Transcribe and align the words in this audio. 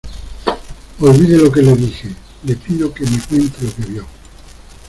olvide 0.99 1.37
lo 1.37 1.51
que 1.51 1.61
le 1.61 1.75
dije. 1.75 2.09
le 2.45 2.55
pido 2.55 2.91
que 2.91 3.03
me 3.03 3.21
cuente 3.21 3.63
lo 3.63 3.75
que 3.75 3.83
vio 3.85 4.05